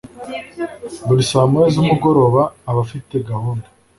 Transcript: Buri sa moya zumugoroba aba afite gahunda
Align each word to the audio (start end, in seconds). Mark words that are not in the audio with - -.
Buri 1.07 1.23
sa 1.29 1.39
moya 1.51 1.67
zumugoroba 1.75 2.41
aba 2.69 2.79
afite 2.85 3.13
gahunda 3.29 3.67